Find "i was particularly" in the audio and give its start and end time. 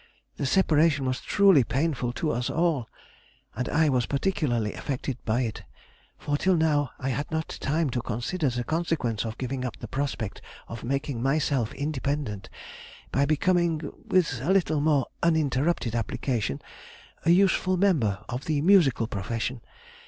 3.69-4.73